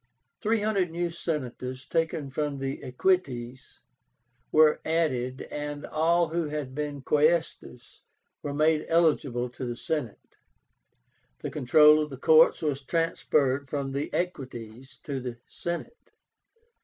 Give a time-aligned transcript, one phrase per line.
[0.41, 3.81] Three hundred new Senators, taken from the Equites,
[4.51, 8.01] were added, and all who had been Quaestors
[8.41, 10.37] were made eligible to the Senate.
[11.41, 16.09] The control of the courts was transferred from the Equites to the Senate.